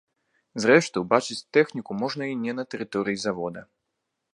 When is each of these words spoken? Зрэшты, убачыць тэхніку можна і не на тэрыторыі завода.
Зрэшты, 0.63 1.03
убачыць 1.05 1.39
тэхніку 1.57 2.01
можна 2.01 2.23
і 2.33 2.37
не 2.43 2.53
на 2.61 2.69
тэрыторыі 2.73 3.23
завода. 3.27 3.61